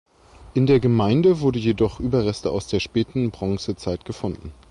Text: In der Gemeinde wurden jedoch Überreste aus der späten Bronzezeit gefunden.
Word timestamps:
In 0.55 0.65
der 0.65 0.79
Gemeinde 0.79 1.41
wurden 1.41 1.61
jedoch 1.61 1.99
Überreste 1.99 2.49
aus 2.49 2.65
der 2.65 2.79
späten 2.79 3.29
Bronzezeit 3.29 4.03
gefunden. 4.03 4.51